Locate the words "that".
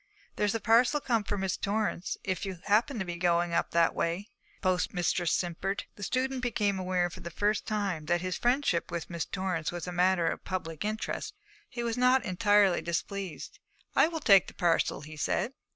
3.69-3.93, 8.07-8.19